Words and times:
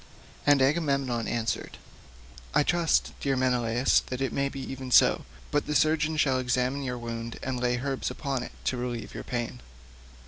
And 0.47 0.63
Agamemnon 0.63 1.27
answered, 1.27 1.77
"I 2.55 2.63
trust, 2.63 3.13
dear 3.19 3.35
Menelaus, 3.37 3.99
that 4.07 4.19
it 4.19 4.33
may 4.33 4.49
be 4.49 4.59
even 4.59 4.89
so, 4.89 5.25
but 5.51 5.67
the 5.67 5.75
surgeon 5.75 6.17
shall 6.17 6.39
examine 6.39 6.81
your 6.81 6.97
wound 6.97 7.37
and 7.43 7.59
lay 7.59 7.77
herbs 7.77 8.09
upon 8.09 8.41
it 8.41 8.53
to 8.63 8.77
relieve 8.77 9.13
your 9.13 9.23
pain." 9.23 9.59